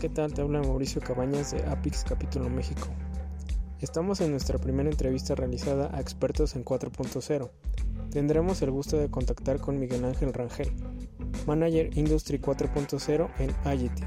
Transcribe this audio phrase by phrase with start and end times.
[0.00, 0.32] ¿qué tal?
[0.32, 2.88] Te habla Mauricio Cabañas de Apix Capítulo México.
[3.80, 7.50] Estamos en nuestra primera entrevista realizada a expertos en 4.0.
[8.10, 10.72] Tendremos el gusto de contactar con Miguel Ángel Rangel,
[11.46, 14.04] Manager Industry 4.0 en Agility.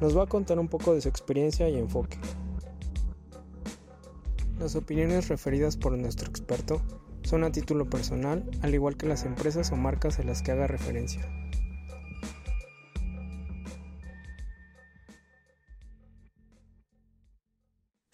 [0.00, 2.18] Nos va a contar un poco de su experiencia y enfoque.
[4.58, 6.82] Las opiniones referidas por nuestro experto
[7.22, 10.66] son a título personal, al igual que las empresas o marcas a las que haga
[10.66, 11.39] referencia.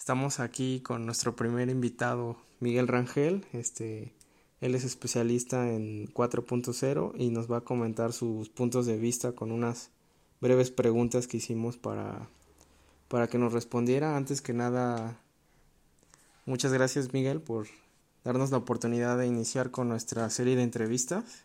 [0.07, 3.45] Estamos aquí con nuestro primer invitado, Miguel Rangel.
[3.53, 4.15] Este,
[4.61, 9.51] él es especialista en 4.0 y nos va a comentar sus puntos de vista con
[9.51, 9.91] unas
[10.41, 12.29] breves preguntas que hicimos para,
[13.09, 14.17] para que nos respondiera.
[14.17, 15.19] Antes que nada,
[16.45, 17.67] muchas gracias Miguel por
[18.23, 21.43] darnos la oportunidad de iniciar con nuestra serie de entrevistas.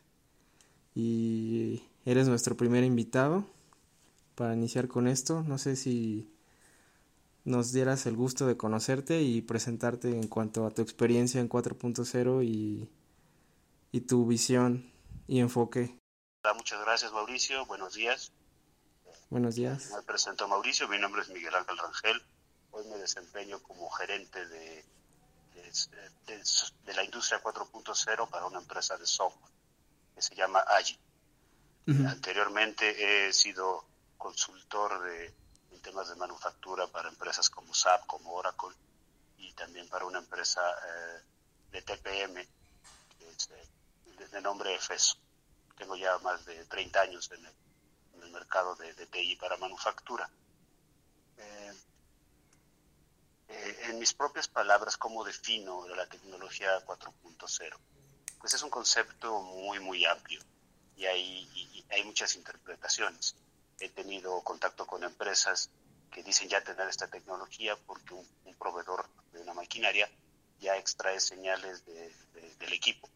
[0.94, 3.44] Y eres nuestro primer invitado
[4.36, 5.42] para iniciar con esto.
[5.48, 6.31] No sé si
[7.44, 12.44] nos dieras el gusto de conocerte y presentarte en cuanto a tu experiencia en 4.0
[12.45, 12.89] y,
[13.92, 14.92] y tu visión
[15.28, 15.97] y enfoque.
[16.56, 18.31] Muchas gracias Mauricio, buenos días.
[19.30, 19.92] Buenos días.
[19.95, 22.22] Me presento Mauricio, mi nombre es Miguel Ángel Rangel.
[22.72, 24.86] Hoy me desempeño como gerente de,
[26.25, 29.52] de, la industria 4.0 para una empresa de software
[30.16, 30.97] que se llama Agi.
[32.08, 33.86] Anteriormente he sido
[34.17, 35.34] consultor de
[35.82, 38.76] temas de manufactura para empresas como SAP, como Oracle,
[39.38, 41.22] y también para una empresa eh,
[41.72, 42.36] de TPM,
[43.18, 45.18] que es eh, de, nombre EFESO.
[45.78, 50.30] Tengo ya más de 30 años en el, mercado de, TI para manufactura.
[51.38, 51.74] Eh,
[53.50, 57.78] en mis propias palabras, ¿cómo defino la tecnología 4.0?
[58.40, 60.42] Pues es un concepto muy, muy amplio
[60.96, 63.36] y hay muchas interpretaciones
[63.81, 65.69] he tenido contacto con empresas
[66.12, 68.28] que dicen ya tener esta tecnología porque un,
[68.59, 70.08] proveedor de una maquinaria
[70.59, 73.09] ya extrae señales del equipo.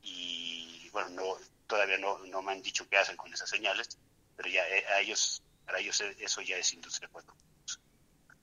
[0.00, 1.36] Y bueno, no,
[1.66, 3.98] todavía no, no, me han dicho qué hacen con esas señales,
[4.36, 7.78] pero ya eh, a ellos, para ellos e, eso ya es industria 4.0.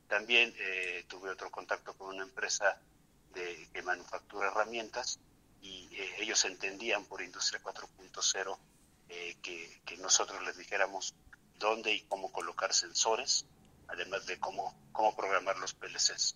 [0.07, 2.79] También eh, tuve otro contacto con una empresa
[3.33, 5.19] de, que manufactura herramientas
[5.61, 8.57] y eh, ellos entendían por industria 4.0
[9.09, 11.13] eh, que, nosotros les dijéramos
[11.59, 13.45] dónde y cómo colocar sensores,
[13.87, 16.35] además de cómo, cómo programar los PLCs.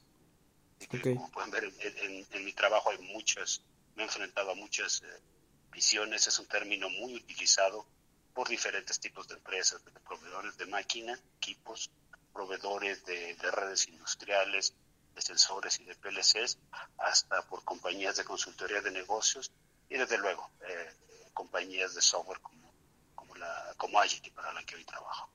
[1.01, 3.63] Como pueden ver, en, mi trabajo hay muchas,
[3.95, 5.07] me he enfrentado a muchas eh,
[5.71, 7.87] visiones, es un término muy utilizado
[8.35, 11.89] por diferentes tipos de empresas, de proveedores de máquina, equipos,
[12.31, 14.75] proveedores de, redes industriales,
[15.15, 16.59] de sensores y de PLCs,
[16.99, 19.51] hasta por compañías de consultoría de negocios
[19.89, 20.93] y desde luego eh,
[21.33, 22.62] compañías de software como
[23.75, 25.29] como Agility para la que hoy trabajo.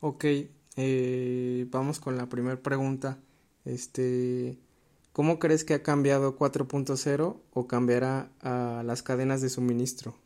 [0.00, 0.24] Ok,
[0.76, 3.18] eh, vamos con la primera pregunta.
[3.64, 4.58] Este,
[5.14, 10.18] ¿Cómo crees que ha cambiado 4.0 o cambiará a las cadenas de suministro?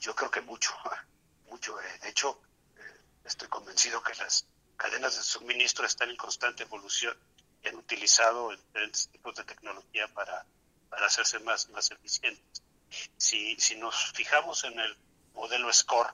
[0.00, 0.72] Yo creo que mucho,
[1.50, 1.78] mucho.
[1.78, 1.84] Eh.
[2.02, 2.40] De hecho,
[2.76, 2.80] eh,
[3.26, 4.46] estoy convencido que las
[4.78, 7.14] cadenas de suministro están en constante evolución
[7.62, 10.46] y han utilizado diferentes tipos de tecnología para,
[10.88, 12.62] para hacerse más, más eficientes.
[13.18, 14.96] Si, si nos fijamos en el
[15.34, 16.10] modelo SCORE,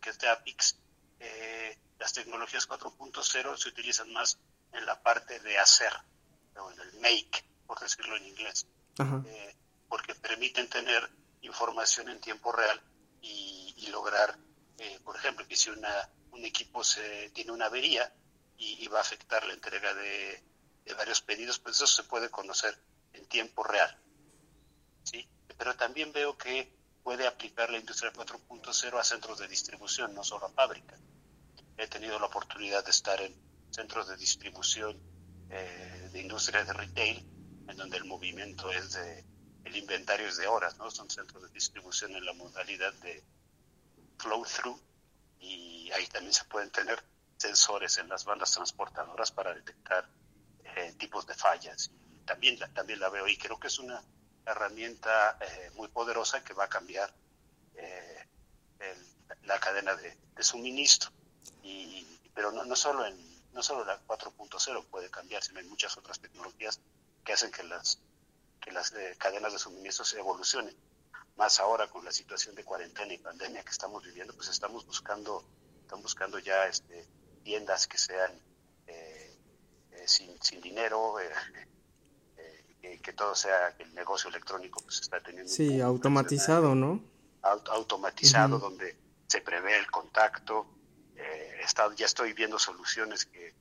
[0.00, 0.76] que es, de APIX,
[1.20, 4.38] eh, las tecnologías 4.0 se utilizan más
[4.72, 5.92] en la parte de hacer,
[6.56, 8.66] o en el make, por decirlo en inglés,
[9.26, 9.56] eh,
[9.88, 11.08] porque permiten tener
[11.42, 12.80] información en tiempo real
[13.20, 14.38] y, lograr,
[14.78, 18.10] eh, por ejemplo, que si una, un equipo se, tiene una avería
[18.56, 20.42] y, va a afectar la entrega de,
[20.84, 22.78] de varios pedidos, pues eso se puede conocer
[23.12, 23.98] en tiempo real.
[25.02, 25.28] ¿sí?
[25.62, 30.46] pero también veo que puede aplicar la industria 4.0 a centros de distribución, no solo
[30.46, 31.00] a fábricas.
[31.76, 33.34] He tenido la oportunidad de estar en
[33.70, 34.98] centros de distribución
[35.50, 37.18] eh, de industria de retail,
[37.68, 39.24] en donde el movimiento es de,
[39.64, 40.90] el inventario es de horas, ¿no?
[40.90, 43.24] Son centros de distribución en la modalidad de
[44.18, 44.80] flow-through
[45.40, 47.02] y ahí también se pueden tener
[47.36, 50.08] sensores en las bandas transportadoras para detectar
[50.76, 51.90] eh, tipos de fallas.
[52.24, 54.02] también, también la veo y creo que es una
[54.46, 57.14] herramienta eh, muy poderosa que va a cambiar
[57.74, 58.26] eh,
[59.42, 61.10] la cadena de, suministro.
[61.62, 62.04] Y,
[62.34, 63.16] pero no, solo en
[63.52, 66.80] no solo la 4.0 puede cambiar, sino hay muchas otras tecnologías
[67.24, 68.00] que hacen que las,
[68.60, 70.76] que las eh, cadenas de suministro se evolucionen.
[71.36, 75.44] Más ahora con la situación de cuarentena y pandemia que estamos viviendo, pues estamos buscando,
[75.82, 77.06] estamos buscando ya este,
[77.44, 78.40] tiendas que sean
[80.04, 81.14] sin, sin dinero,
[82.82, 85.50] que todo sea, que el negocio electrónico pues está teniendo...
[85.50, 87.00] Sí, automatizado, ¿no?
[87.42, 88.96] automatizado, donde
[89.26, 90.66] se prevé el contacto,
[91.16, 91.60] eh,
[91.96, 93.54] ya estoy viendo soluciones que,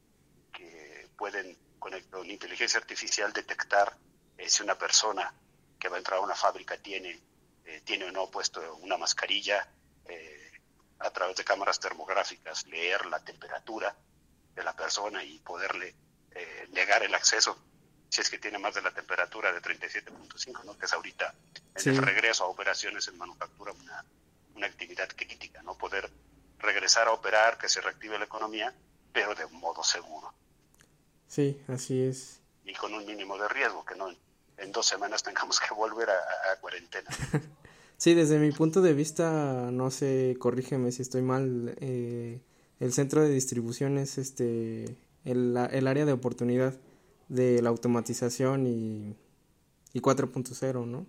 [0.52, 1.94] que pueden con,
[2.30, 3.98] inteligencia artificial detectar
[4.38, 5.34] eh, si una persona
[5.80, 7.20] que va a entrar a una fábrica tiene,
[7.66, 9.68] eh, tiene o no puesto una mascarilla,
[11.00, 13.96] a través de cámaras termográficas, leer la temperatura
[14.54, 15.96] de la persona y poderle
[16.70, 17.58] negar el acceso
[18.12, 20.78] si es que tiene más de la temperatura de 37.5, ¿no?
[20.78, 21.34] que es ahorita
[21.76, 24.04] en el regreso a operaciones en manufactura una,
[24.54, 26.10] una actividad crítica, no poder
[26.60, 28.76] regresar a operar, que se reactive la economía,
[29.14, 30.34] pero de modo seguro.
[31.26, 32.42] Sí, así es.
[32.66, 34.14] Y con un mínimo de riesgo, que no
[34.58, 37.10] en dos semanas tengamos que volver a, cuarentena.
[37.96, 42.42] sí, desde mi punto de vista, no sé, corrígeme si estoy mal, eh,
[42.82, 46.78] el centro de distribución es este el, el área de oportunidad
[47.32, 49.16] de la automatización y,
[49.94, 51.06] y 4.0, ¿no?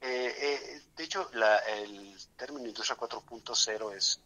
[0.00, 4.20] Eh, eh, de hecho, la, el término industria 4.0 es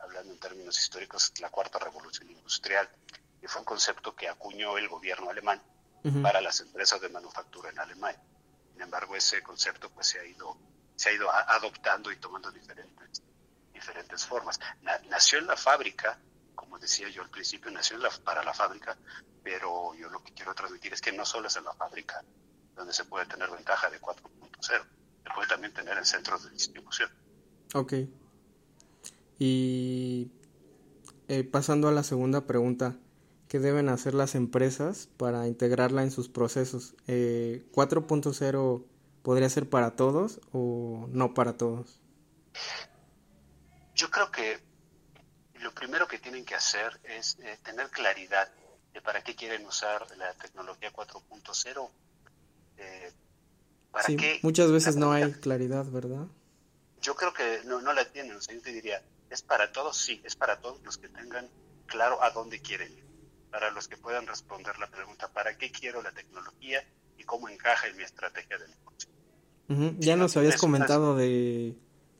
[0.00, 2.88] hablando en términos históricos, la cuarta revolución industrial,
[3.40, 5.62] y fue un concepto que acuñó el gobierno alemán
[6.22, 8.20] para las empresas de manufactura en Alemania.
[8.72, 10.58] Sin embargo, ese concepto pues se ha ido,
[10.96, 13.22] se ha ido adoptando y tomando diferentes,
[13.72, 14.60] diferentes formas.
[15.08, 16.18] nació en la fábrica,
[16.54, 18.96] como decía yo al principio, nació para la fábrica,
[19.42, 22.22] pero yo lo que quiero transmitir es que no solo es en la fábrica
[22.74, 24.74] donde se puede tener ventaja de 4.0, se
[25.34, 27.10] puede también tener en centros de distribución.
[27.74, 27.94] Ok.
[29.38, 30.30] Y
[31.28, 32.96] eh, pasando a la segunda pregunta,
[33.48, 36.94] ¿qué deben hacer las empresas para integrarla en sus procesos?
[37.06, 38.84] Eh, ¿4.0
[39.22, 42.00] podría ser para todos o no para todos?
[43.94, 44.60] Yo creo que
[45.74, 48.48] primero que tienen que hacer es eh, tener claridad
[48.92, 51.90] de para qué quieren usar la tecnología 4.0.
[52.76, 53.12] Eh,
[54.06, 56.26] sí, muchas veces no hay claridad, ¿verdad?
[57.00, 58.36] Yo creo que no, no la tienen.
[58.36, 59.02] O sea, yo te diría,
[59.34, 59.96] ¿Es para todos?
[59.96, 61.48] Sí, es para todos los que tengan
[61.86, 63.04] claro a dónde quieren ir.
[63.50, 66.84] Para los que puedan responder la pregunta, ¿para qué quiero la tecnología
[67.18, 69.98] y cómo encaja en mi estrategia de negocio?
[69.98, 71.74] Ya nos habías comentado de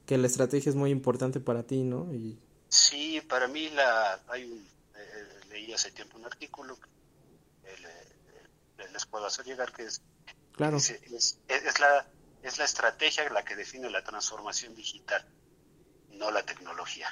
[0.07, 2.13] que la estrategia es muy importante para ti, ¿no?
[2.13, 2.39] Y...
[2.75, 6.89] Sí, para mí la, hay un, eh, leí hace tiempo un artículo que
[7.63, 10.03] eh, les puedo hacer llegar que es,
[10.51, 10.79] claro.
[10.79, 12.05] es, es, la,
[12.43, 15.25] es la estrategia la que define la transformación digital
[16.09, 17.09] no la tecnología.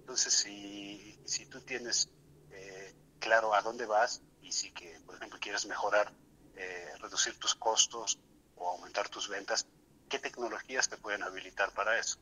[0.00, 2.08] Entonces, si, si tú tienes
[2.50, 6.12] eh, claro a dónde vas y si que, por ejemplo, quieres mejorar,
[6.56, 8.18] eh, reducir tus costos
[8.56, 9.64] o aumentar tus ventas,
[10.08, 12.18] ¿qué tecnologías te pueden habilitar para eso?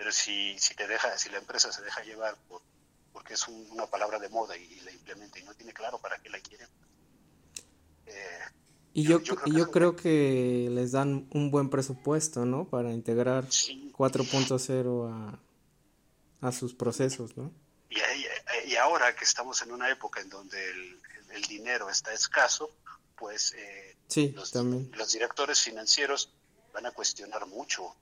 [0.00, 2.62] Pero si, si te deja, si la empresa se deja llevar por,
[3.12, 6.30] porque es una palabra de moda y, la implementa y no tiene claro para qué
[6.30, 6.66] la quiere,
[8.06, 8.38] eh,
[8.94, 12.66] y yo, yo, creo, que, les dan un buen presupuesto, ¿no?
[12.66, 15.38] Para integrar 4.0
[16.40, 17.52] a, a sus procesos, ¿no?
[17.90, 17.98] Y,
[18.70, 20.58] y, ahora que estamos en una época en donde
[21.28, 22.74] el, dinero está escaso,
[23.16, 23.96] pues eh,
[24.34, 24.90] los, también.
[24.94, 26.32] los directores financieros
[26.72, 27.94] van a cuestionar mucho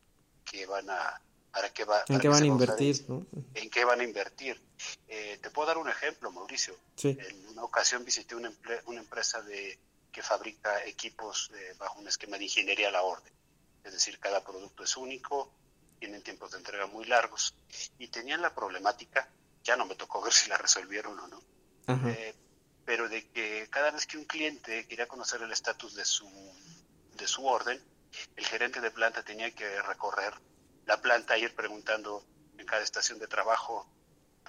[0.44, 1.20] qué van a
[1.52, 3.26] para qué va en qué van a invertir ¿no?
[3.54, 4.60] en qué van a invertir
[5.08, 8.52] eh, te puedo dar un ejemplo Mauricio en una ocasión visité una,
[8.86, 9.78] una empresa de
[10.12, 13.32] que fabrica equipos eh, bajo un esquema de ingeniería a la orden.
[13.84, 15.52] Es decir, cada producto es único,
[15.99, 17.54] tienen tiempos de entrega muy largos.
[17.99, 19.28] Y tenían la problemática,
[19.62, 21.42] ya no me tocó ver si la resolvieron o no,
[22.08, 22.34] eh,
[22.84, 26.28] pero de que cada vez que un cliente quería conocer el estatus de su,
[27.14, 27.80] de su orden,
[28.37, 30.34] el gerente de planta tenía que recorrer
[30.88, 32.25] la planta ir preguntando
[32.57, 33.87] en cada estación de trabajo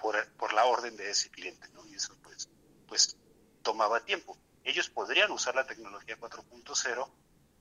[0.01, 1.85] por, por la orden de ese cliente, ¿no?
[1.85, 2.49] Y eso pues,
[2.87, 3.17] pues
[3.61, 4.37] tomaba tiempo.
[4.63, 7.11] Ellos podrían usar la tecnología 4.0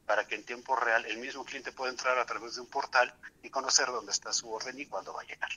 [0.07, 3.13] para que en tiempo real el mismo cliente pueda entrar a través de un portal
[3.43, 5.51] y conocer dónde está su orden y cuándo va a llegar.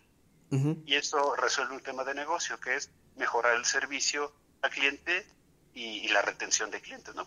[0.85, 5.25] Y eso resuelve un tema de negocio, que es mejorar el servicio al cliente
[5.73, 7.25] y, la retención de clientes, ¿no?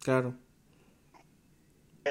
[0.00, 0.34] claro.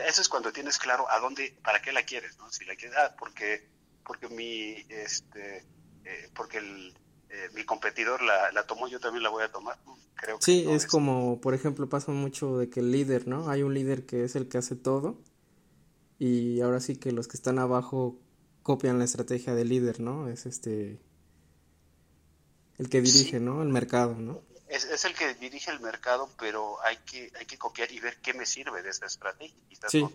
[0.05, 2.51] Eso es cuando tienes claro a dónde, para qué la quieres, ¿no?
[2.51, 3.67] Si la quieres, ah, porque,
[4.05, 5.65] porque mi, este,
[6.05, 6.93] eh, porque el,
[7.29, 9.77] eh, mi competidor la, la, tomó, yo también la voy a tomar.
[10.15, 13.49] Creo sí, es, como, por ejemplo, pasa mucho de que el líder, ¿no?
[13.49, 15.21] Hay un líder que es el que hace todo
[16.17, 18.19] y ahora sí que los que están abajo
[18.63, 20.27] copian la estrategia del líder, ¿no?
[20.27, 20.99] Es este
[22.77, 23.61] el que dirige, ¿no?
[23.61, 24.41] El mercado, ¿no?
[24.67, 28.17] Es, es, el que dirige el mercado, pero hay que hay que copiar y ver
[28.21, 29.55] qué me sirve de esa estrategia.
[29.87, 30.05] sí.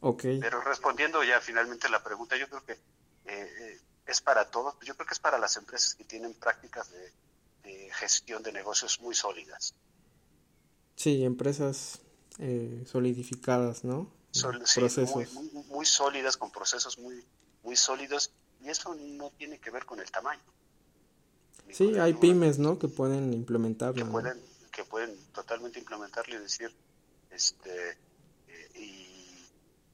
[0.00, 0.22] Ok.
[0.40, 2.78] Pero respondiendo ya finalmente la pregunta, yo creo que eh,
[3.26, 7.12] eh es para todos, yo creo que es para las empresas que tienen prácticas de,
[7.92, 9.74] gestión de negocios muy sólidas.
[10.96, 12.00] Sí, empresas
[12.38, 14.10] eh, solidificadas, ¿no?
[14.32, 15.32] procesos.
[15.66, 17.24] Muy, sólidas, con procesos muy,
[17.62, 20.42] muy sólidos, y eso no tiene que ver con el tamaño.
[21.70, 22.78] Sí, hay pymes, ¿no?
[22.78, 24.04] Que pueden implementarlo.
[24.04, 24.40] Que, pueden,
[24.70, 26.70] que pueden totalmente implementarlo y decir,
[27.30, 27.90] este,
[28.48, 29.48] eh, y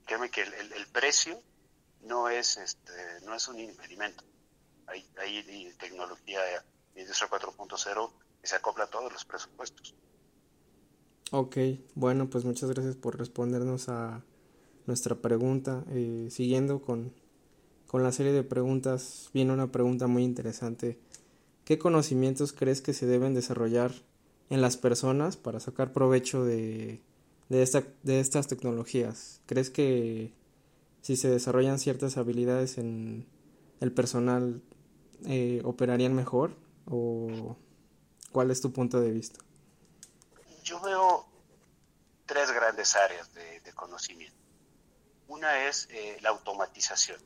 [0.04, 1.40] créeme que el, el, precio
[2.02, 2.92] no es, este,
[3.24, 4.24] no es un impedimento.
[4.86, 6.40] Hay, hay tecnología
[7.00, 8.10] industria 4.0
[8.40, 9.94] que se acopla a todos los presupuestos.
[11.30, 11.56] Ok,
[11.94, 14.24] bueno, pues muchas gracias por respondernos a
[14.86, 15.84] nuestra pregunta.
[15.90, 17.12] Eh, siguiendo con,
[17.86, 20.98] con la serie de preguntas, viene una pregunta muy interesante.
[21.68, 23.92] ¿Qué conocimientos crees que se deben desarrollar
[24.48, 27.02] en las personas para sacar provecho de,
[27.50, 29.42] de, esta, de estas tecnologías?
[29.44, 30.32] ¿Crees que
[31.02, 33.28] si se desarrollan ciertas habilidades en
[33.82, 34.62] el personal
[35.26, 36.56] eh, operarían mejor?
[36.86, 37.58] ¿O
[38.32, 39.38] cuál es tu punto de vista?
[40.64, 41.26] Yo veo
[42.24, 44.38] tres grandes áreas de, conocimiento.
[45.26, 47.20] Una es eh, la automatización.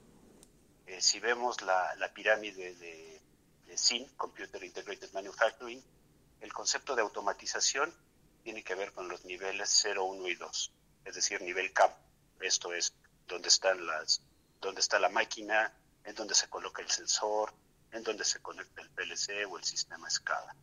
[0.89, 3.23] Eh, si vemos la, pirámide de,
[3.67, 5.83] de SIM, Computer Integrated Manufacturing,
[6.41, 7.93] el concepto de automatización
[8.43, 10.73] tiene que ver con los niveles 0, 1 y 2,
[11.05, 11.97] es decir, nivel campo.
[12.41, 12.93] Esto es
[13.27, 15.73] donde está la máquina,
[16.05, 17.53] en donde se coloca el sensor,
[17.93, 20.57] en donde se conecta el PLC o el sistema SCADA.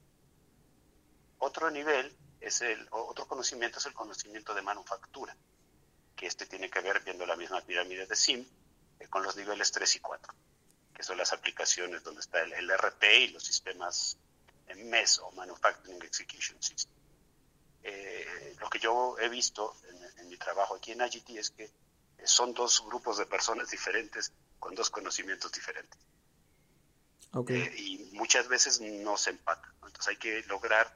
[1.40, 5.36] Otro nivel es el, otro conocimiento es el conocimiento de manufactura,
[6.16, 8.46] que este tiene que ver, viendo la misma pirámide de SIM,
[9.00, 10.34] eh, con los niveles 3 y 4,
[11.00, 14.18] que son las aplicaciones donde está el, RP y los sistemas
[14.76, 16.94] MES o Manufacturing Execution System.
[17.84, 21.72] Eh, lo que yo he visto en, en, mi trabajo aquí en AGT es que
[22.26, 25.98] son dos grupos de personas diferentes con dos conocimientos diferentes.
[27.48, 29.72] Eh, y muchas veces no se empatan.
[29.76, 30.94] Entonces hay que lograr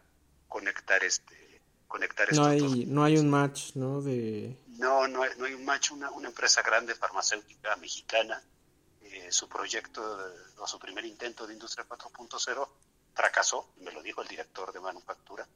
[0.50, 5.46] conectar este conectar no hay no hay un match no de no no hay, no
[5.46, 8.44] hay un match una, una empresa grande farmacéutica mexicana
[9.34, 10.02] su proyecto
[10.58, 12.70] o su primer intento de industria 4.0
[13.14, 15.48] fracasó me lo dijo el director de manufactura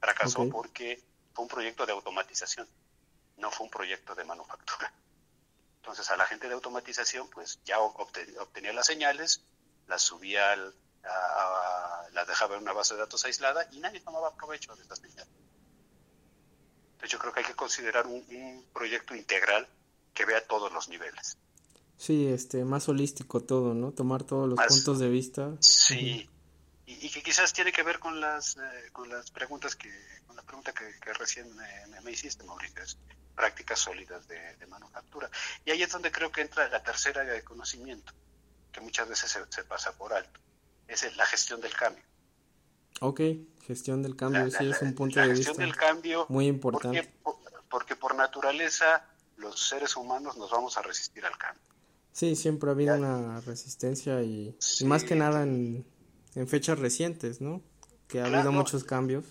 [0.00, 2.68] fracasó porque fue un proyecto de automatización
[3.36, 4.92] no fue un proyecto de manufactura
[5.76, 9.42] entonces a la gente de automatización pues ya obtenía las señales
[9.86, 10.74] las subía, al,
[12.12, 15.28] las dejaba en una base de datos aislada y nadie tomaba provecho de estas señales.
[16.92, 19.68] Entonces yo creo que hay que considerar un, proyecto integral
[20.14, 21.36] que vea todos los niveles.
[21.96, 23.92] Sí, este, más holístico todo, ¿no?
[23.92, 25.52] Tomar todos los puntos de vista.
[25.60, 26.28] Sí,
[26.86, 29.90] y, que quizás tiene que ver con las, eh, con las preguntas que,
[30.26, 32.98] con la pregunta que, recién me, me, hiciste, Mauricio, es
[33.34, 35.30] prácticas sólidas de, de, manufactura.
[35.64, 38.12] Y ahí es donde creo que entra la tercera área de conocimiento,
[38.70, 40.40] que muchas veces se, pasa por alto.
[40.86, 42.04] Es la gestión del cambio.
[43.00, 43.20] Ok,
[43.66, 47.12] gestión del cambio, sí, es un punto de vista del cambio, muy importante.
[47.70, 49.04] Porque, por naturaleza
[49.36, 51.73] los seres humanos nos vamos a resistir al cambio.
[52.14, 55.84] Sí, siempre ha habido una resistencia y, más que nada en,
[56.46, 57.60] fechas recientes, ¿no?
[58.06, 59.24] Que ha habido muchos cambios.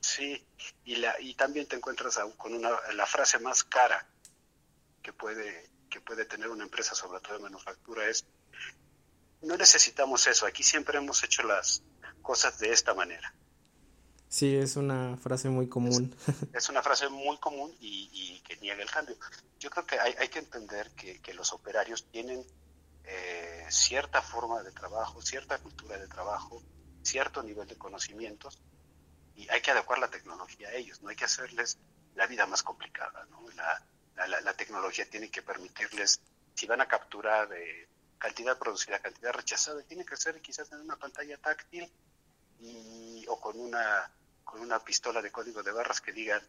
[0.00, 0.44] Sí,
[0.84, 4.04] y, la, y también te encuentras con una, la frase más cara
[5.00, 8.26] que puede, que puede tener una empresa, sobre todo de manufactura, es
[9.40, 11.84] no necesitamos eso, aquí siempre hemos hecho las
[12.20, 13.32] cosas de esta manera.
[14.34, 16.12] Sí, es una frase muy común.
[16.52, 19.14] Es, una frase muy común y, que niega el cambio.
[19.60, 22.44] Yo creo que hay, que entender que, los operarios tienen
[23.04, 26.60] eh, cierta forma de trabajo, cierta cultura de trabajo,
[27.04, 28.58] cierto nivel de conocimientos
[29.36, 31.78] y hay que adecuar la tecnología a ellos, no hay que hacerles
[32.16, 33.28] la vida más complicada.
[33.30, 33.46] ¿no?
[34.16, 36.20] La, tecnología tiene que permitirles,
[36.54, 37.88] si van a capturar eh,
[38.18, 41.88] cantidad producida, cantidad rechazada, tiene que ser quizás en una pantalla táctil
[42.58, 44.10] y, o con una,
[44.54, 46.40] con una pistola de código de barras que digan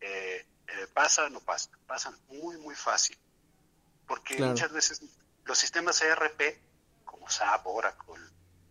[0.00, 3.18] eh, eh, pasa o no pasa, pasan muy, muy fácil.
[4.06, 5.02] Porque muchas veces
[5.44, 6.40] los sistemas ERP,
[7.04, 8.24] como SAP, Oracle,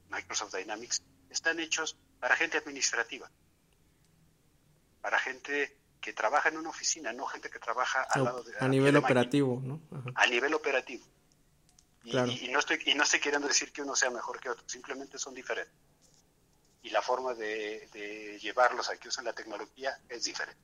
[0.10, 3.30] Microsoft Dynamics, están hechos para gente administrativa,
[5.00, 8.54] para gente que trabaja en una oficina, no gente que trabaja al lado de...
[8.60, 9.80] A nivel operativo, ¿no?
[10.16, 11.06] A nivel operativo.
[12.04, 12.16] Y,
[12.50, 15.36] no estoy, y no estoy queriendo decir que uno sea mejor que otro, simplemente son
[15.36, 15.76] diferentes.
[16.84, 20.62] Y la forma de, llevarlos a que usen la tecnología es diferente.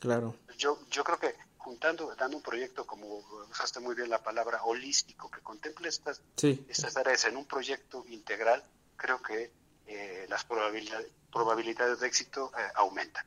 [0.00, 0.36] Claro.
[0.58, 5.30] Yo, yo creo que juntando, dando un proyecto, como usaste muy bien la palabra, holístico,
[5.30, 8.62] que contemple estas, estas áreas en un proyecto integral,
[8.96, 9.50] creo que
[9.86, 13.24] eh, las probabilidades, probabilidades de éxito eh, aumentan.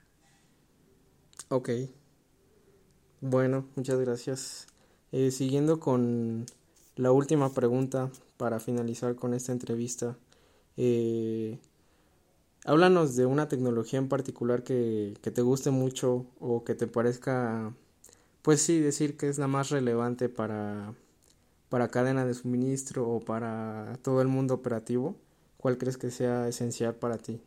[1.50, 1.70] Ok.
[3.22, 4.68] Bueno, muchas gracias.
[5.12, 6.46] Eh, siguiendo con
[6.96, 10.16] la última pregunta para finalizar con esta entrevista.
[10.78, 11.60] Eh,
[12.66, 17.74] háblanos de una tecnología en particular que, te guste mucho o que te parezca
[18.44, 20.94] pues sí, decir que es la más relevante para,
[21.68, 25.18] para cadena de suministro o para todo el mundo operativo,
[25.58, 27.42] ¿cuál crees que sea esencial para ti?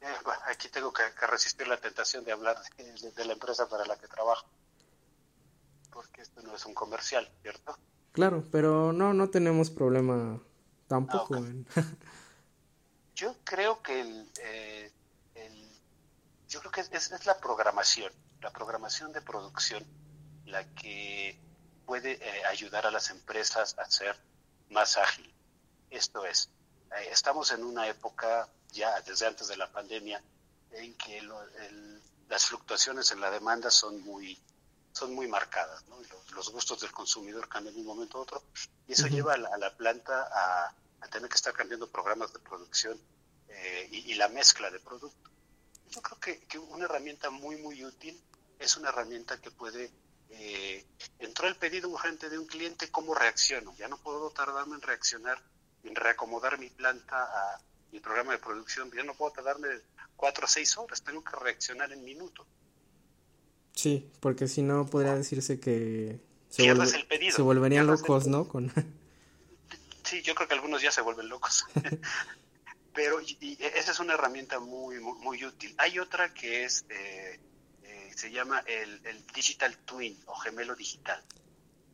[0.00, 0.06] Eh,
[0.46, 4.46] aquí tengo que, resistir la tentación de hablar de, la empresa para la que trabajo,
[5.92, 7.76] porque esto no es un comercial, ¿cierto?
[8.12, 10.40] Claro, pero no, no tenemos problema
[10.88, 11.36] tampoco.
[11.36, 11.82] Ah,
[13.14, 14.92] yo creo que el, eh,
[16.48, 19.84] yo creo que es, es, la programación, la programación de producción
[20.44, 21.38] la que
[21.84, 24.16] puede eh, ayudar a las empresas a ser
[24.70, 25.32] más ágil.
[25.90, 26.50] Esto es,
[26.96, 30.22] eh, estamos en una época ya desde antes de la pandemia
[30.72, 31.22] en que
[32.28, 34.38] las fluctuaciones en la demanda son muy
[34.96, 35.84] son muy marcadas,
[36.34, 38.42] los, gustos del consumidor cambian de un momento a otro
[38.88, 40.74] y eso lleva a la, planta a,
[41.10, 42.98] tener que estar cambiando programas de producción
[43.48, 45.30] eh, y, la mezcla de productos.
[45.90, 48.18] Yo creo que, una herramienta muy, muy útil
[48.58, 49.92] es una herramienta que puede...
[50.30, 50.84] Eh,
[51.18, 53.74] entró el pedido urgente de un cliente, ¿cómo reacciono?
[53.76, 55.40] Ya no puedo tardarme en reaccionar,
[55.84, 57.60] en reacomodar mi planta a
[57.92, 58.90] mi programa de producción.
[58.92, 59.68] Ya no puedo tardarme
[60.16, 62.46] cuatro o seis horas, tengo que reaccionar en minutos.
[63.76, 66.18] Sí, porque si no podría decirse que
[66.48, 66.74] se,
[67.30, 68.48] se volverían locos, ¿no?
[68.48, 68.72] Con...
[70.02, 71.64] Sí, yo creo que algunos ya se vuelven locos.
[72.94, 75.74] Pero y, esa es una herramienta muy, muy, útil.
[75.76, 77.38] Hay otra que es, eh,
[77.82, 79.00] eh, se llama el,
[79.34, 81.22] Digital Twin o gemelo digital.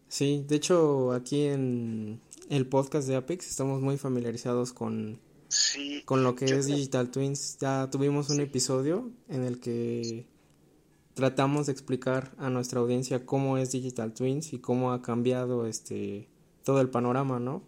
[0.07, 5.21] Sí, de hecho aquí en el podcast de Apex estamos muy familiarizados con,
[6.05, 7.59] con lo que es Digital Twins.
[7.59, 10.27] Ya tuvimos un episodio en el que
[11.15, 16.29] tratamos de explicar a nuestra audiencia cómo es Digital Twins y cómo ha cambiado este
[16.65, 17.63] todo el panorama, ¿no?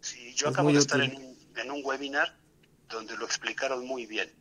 [0.00, 2.36] Sí, yo acabo de estar en, en un webinar
[2.88, 4.32] donde lo explicaron muy bien,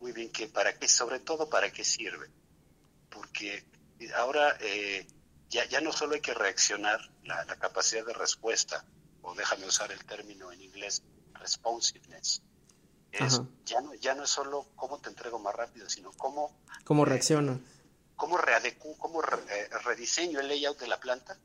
[0.00, 2.28] muy bien que para qué, sobre todo para qué sirve.
[3.10, 3.64] Porque
[4.16, 5.06] ahora eh,
[5.50, 8.84] ya, ya no solo hay que reaccionar, la, capacidad de respuesta,
[9.22, 11.02] o déjame usar el término en inglés,
[11.34, 12.42] responsiveness.
[13.12, 16.60] Es, ya, no, ya no es solo cómo te entrego más rápido, sino cómo...
[16.84, 17.60] ¿Cómo eh, reacciona?
[18.18, 21.38] Cómo, readecu, cómo eh, rediseño el layout de la planta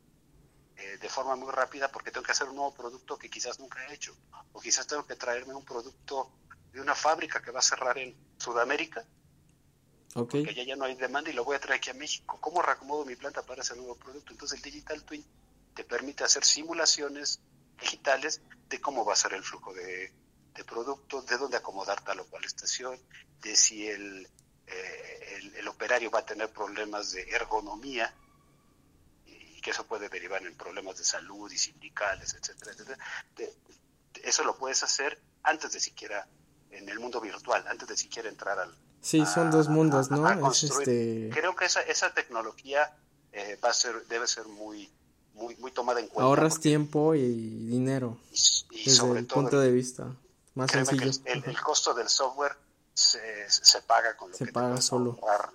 [1.00, 3.94] de forma muy rápida porque tengo que hacer un nuevo producto que quizás nunca he
[3.94, 4.16] hecho.
[4.52, 6.32] O quizás tengo que traerme un producto
[6.74, 9.06] de una fábrica que va a cerrar en Sudamérica,
[10.16, 10.44] okay.
[10.44, 12.38] porque allá ya no hay demanda y lo voy a traer aquí a México.
[12.42, 14.32] ¿Cómo reacomodo mi planta para ese nuevo producto?
[14.32, 15.24] Entonces el Digital Twin
[15.76, 17.40] te permite hacer simulaciones
[17.80, 20.12] digitales de cómo va a ser el flujo de,
[20.54, 23.00] de productos, de dónde acomodar tal o cual estación,
[23.42, 24.28] de si el,
[24.74, 28.14] eh, el, operario va a tener problemas de ergonomía
[29.26, 32.98] y que eso puede derivar en problemas de salud y sindicales, etcétera, etcétera.
[34.24, 36.28] eso lo puedes hacer antes de siquiera
[36.72, 38.76] en el mundo virtual, antes de siquiera entrar al...
[39.02, 40.52] Sí, son dos mundos, ¿no?
[40.52, 41.30] este...
[41.34, 42.96] Creo que esa, esa tecnología
[43.32, 44.90] eh, va a ser, debe ser muy,
[45.34, 46.24] muy, muy tomada en cuenta.
[46.24, 48.18] Ahorras tiempo y dinero
[48.72, 50.16] y, desde el punto de vista
[50.56, 51.12] más sencillo.
[51.26, 52.56] el, costo del software
[52.94, 55.20] se, se paga con lo se que paga te puedes solo.
[55.22, 55.52] ahorrar,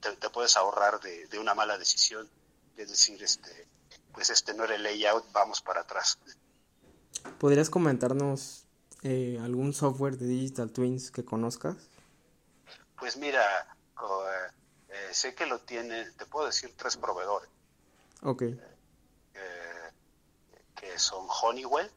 [0.00, 2.28] te, puedes ahorrar de, de, una mala decisión,
[2.76, 3.68] es decir, este,
[4.12, 6.18] pues este no era el layout, vamos para atrás.
[7.38, 8.66] ¿Podrías comentarnos
[9.02, 11.76] eh, algún software de Digital Twins que conozcas?
[12.98, 13.42] Pues mira,
[14.88, 17.50] eh, sé que lo tiene, te puedo decir tres proveedores.
[18.22, 18.42] Ok.
[18.42, 18.58] Eh,
[20.74, 21.90] que son Honeywell,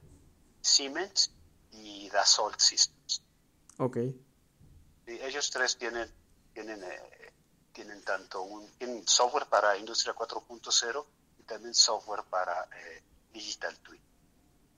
[0.61, 1.31] Siemens
[1.71, 3.21] y Dassault Systems.
[3.77, 3.97] Ok.
[5.07, 6.09] Y ellos tres tienen,
[6.53, 6.83] tienen,
[7.71, 11.05] tienen tanto un software para Industria 4.0
[11.39, 12.67] y también software para
[13.33, 14.01] Digital Twin.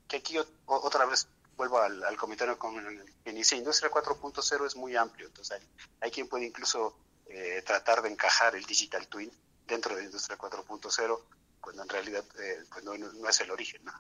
[0.08, 2.76] Que aquí otra vez vuelvo al, comentario con
[3.24, 5.62] que inicia, Industria 4.0 es muy amplio, entonces
[6.00, 6.96] hay, quien puede incluso
[7.28, 9.32] eh, tratar de encajar el Digital Twin
[9.68, 11.20] dentro de Industria 4.0,
[11.62, 12.94] cuando en realidad eh, pues no,
[13.30, 13.84] es el origen.
[13.84, 13.94] ¿no?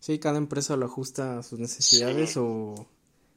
[0.00, 2.86] Sí, cada empresa lo ajusta a sus necesidades o,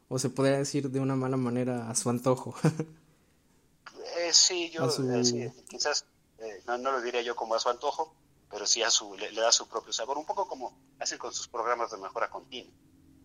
[0.09, 2.55] o se podría decir de una mala manera a su antojo.
[4.17, 6.05] eh, sí, yo eh, quizás
[6.65, 8.13] no, no, lo diría yo como a su antojo,
[8.49, 11.47] pero sí a su, le, da su propio sabor, un poco como hacen con sus
[11.47, 12.73] programas de mejora continua.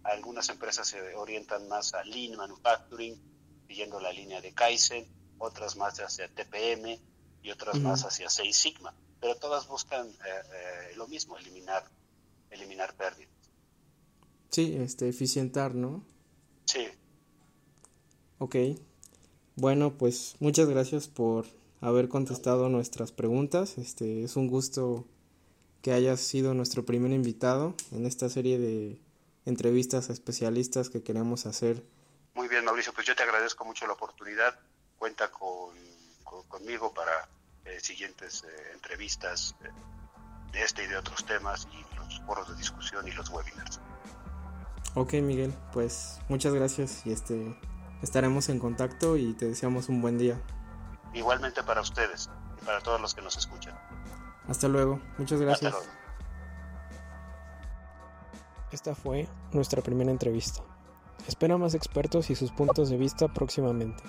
[0.05, 3.21] Algunas empresas se orientan más a Lean Manufacturing,
[3.69, 5.07] siguiendo la línea de Kaizen,
[5.39, 6.99] otras más hacia TPM
[7.43, 10.13] y otras más hacia Six Sigma, pero todas buscan eh,
[10.53, 11.85] eh, lo mismo, eliminar,
[12.51, 13.33] eliminar pérdidas.
[14.51, 16.05] Sí, este, eficientar, ¿no?
[18.43, 18.57] Ok.
[19.55, 21.47] Bueno, pues muchas gracias por
[21.81, 23.79] haber contestado nuestras preguntas.
[23.79, 25.07] Este es un gusto
[25.81, 29.01] que hayas sido nuestro primer invitado en esta serie de
[29.45, 31.85] entrevistas a especialistas que queremos hacer.
[32.35, 34.59] Muy bien, Mauricio, pues yo te agradezco mucho la oportunidad.
[34.99, 35.77] Cuenta con,
[36.49, 37.29] conmigo para,
[37.79, 39.55] siguientes entrevistas
[40.51, 43.79] de este y de otros temas y los foros de discusión y los webinars.
[44.97, 47.57] Ok, Miguel, pues muchas gracias y este
[48.03, 50.41] estaremos en contacto y te deseamos un buen día.
[51.15, 53.79] Igualmente para ustedes y para todos los que nos escuchan.
[54.49, 55.75] Hasta luego, muchas gracias.
[58.71, 60.63] Esta fue nuestra primera entrevista.
[61.29, 64.03] Espera más expertos y sus puntos de vista próximamente.